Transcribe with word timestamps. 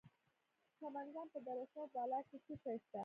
د 0.69 0.71
سمنګان 0.79 1.27
په 1.33 1.39
دره 1.45 1.65
صوف 1.71 1.87
بالا 1.95 2.19
کې 2.27 2.37
څه 2.45 2.53
شی 2.63 2.75
شته؟ 2.83 2.99